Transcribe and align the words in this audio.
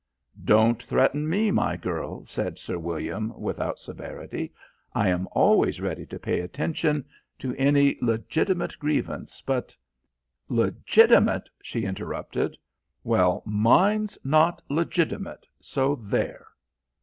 "Don't 0.43 0.81
threaten 0.81 1.29
me, 1.29 1.51
my 1.51 1.77
girl," 1.77 2.25
said 2.25 2.57
Sir 2.57 2.79
William 2.79 3.39
without 3.39 3.77
severity. 3.79 4.51
"I 4.95 5.09
am 5.09 5.27
always 5.31 5.79
ready 5.79 6.07
to 6.07 6.17
pay 6.17 6.39
attention 6.39 7.05
to 7.37 7.55
any 7.55 7.99
legitimate 8.01 8.79
grievance, 8.79 9.43
but" 9.45 9.77
"Legitimate?" 10.63 11.49
she 11.61 11.85
interrupted. 11.85 12.57
"Well, 13.03 13.43
mine's 13.45 14.17
not 14.25 14.63
legitimate. 14.69 15.45
So 15.59 15.93
there!" 15.93 16.47